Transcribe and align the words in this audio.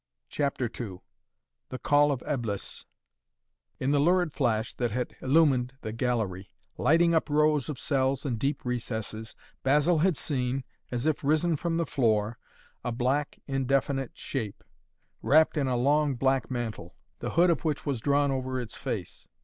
CHAPTER 0.29 0.65
II 0.65 0.97
THE 1.69 1.77
CALL 1.77 2.11
OF 2.11 2.23
EBLIS 2.23 2.87
In 3.79 3.91
the 3.91 3.99
lurid 3.99 4.33
flash 4.33 4.73
that 4.73 4.89
had 4.89 5.15
illumined 5.21 5.73
the 5.81 5.91
gallery, 5.91 6.49
lighting 6.75 7.13
up 7.13 7.29
rows 7.29 7.69
of 7.69 7.77
cells 7.79 8.25
and 8.25 8.39
deep 8.39 8.65
recesses, 8.65 9.35
Basil 9.61 9.99
had 9.99 10.17
seen, 10.17 10.63
as 10.89 11.05
if 11.05 11.23
risen 11.23 11.55
from 11.55 11.77
the 11.77 11.85
floor, 11.85 12.39
a 12.83 12.91
black, 12.91 13.41
indefinable 13.45 14.09
shape, 14.15 14.63
wrapped 15.21 15.55
in 15.55 15.67
a 15.67 15.77
long 15.77 16.15
black 16.15 16.49
mantle, 16.49 16.95
the 17.19 17.29
hood 17.33 17.51
of 17.51 17.63
which 17.63 17.85
was 17.85 18.01
drawn 18.01 18.31
over 18.31 18.59
its 18.59 18.75
face. 18.75 19.27